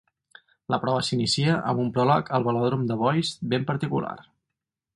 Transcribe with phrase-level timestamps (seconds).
[0.73, 4.19] La prova s'inicia amb un pròleg al velòdrom de Bois ben particular.